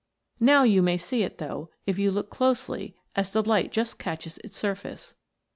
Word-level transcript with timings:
Now 0.39 0.63
you 0.63 0.81
may 0.81 0.97
see 0.97 1.21
it, 1.21 1.37
though, 1.37 1.69
if 1.85 1.99
you 1.99 2.09
look 2.09 2.31
closely 2.31 2.95
as 3.15 3.29
the 3.29 3.43
light 3.47 3.71
just 3.71 3.99
catches 3.99 4.39
its 4.39 4.57
sur 4.57 4.73
face. 4.73 5.13